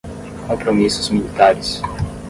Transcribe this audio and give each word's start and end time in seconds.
compromissos 0.47 1.09
militares 1.11 1.79